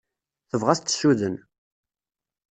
Tebɣa 0.49 0.69
ad 0.73 0.77
t-tessuden. 0.79 1.35